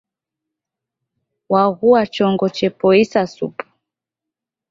Waghua 1.51 2.01
chongo 2.13 2.45
chepoisa 2.55 3.21
supu. 3.35 3.65